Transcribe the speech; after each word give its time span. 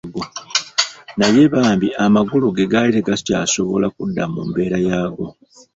Naye 1.17 1.43
bambi 1.53 1.87
amagulu 2.05 2.47
ge 2.55 2.65
gaali 2.71 2.91
tegakyasobola 2.95 3.87
kudda 3.95 4.23
mu 4.33 4.41
mbeera 4.49 4.77
yaago. 4.87 5.25